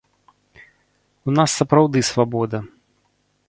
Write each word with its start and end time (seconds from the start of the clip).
У 1.31 1.37
нас 1.37 1.49
сапраўды 1.59 2.05
свабода. 2.11 2.65